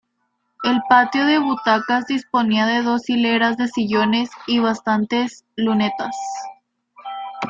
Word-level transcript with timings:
El 0.63 0.81
patio 0.89 1.27
de 1.27 1.37
butacas 1.37 2.07
disponía 2.07 2.65
de 2.65 2.81
dos 2.81 3.07
hileras 3.07 3.55
de 3.57 3.67
sillones 3.67 4.31
y 4.47 4.57
bastantes 4.57 5.45
lunetas. 5.55 6.15